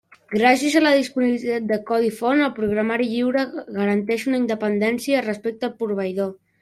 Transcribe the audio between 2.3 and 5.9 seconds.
el programari lliure garanteix una independència respecte al